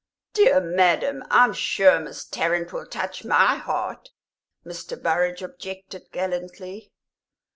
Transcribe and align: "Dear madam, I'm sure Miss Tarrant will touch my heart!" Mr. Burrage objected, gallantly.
"Dear 0.33 0.59
madam, 0.61 1.21
I'm 1.29 1.53
sure 1.53 1.99
Miss 1.99 2.25
Tarrant 2.25 2.73
will 2.73 2.87
touch 2.87 3.23
my 3.23 3.53
heart!" 3.57 4.09
Mr. 4.65 4.99
Burrage 4.99 5.43
objected, 5.43 6.07
gallantly. 6.11 6.91